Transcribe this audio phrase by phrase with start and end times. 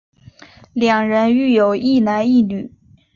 [0.73, 2.71] 两人育有一男一女。